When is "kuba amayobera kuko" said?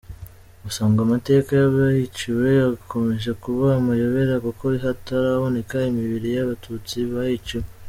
3.43-4.63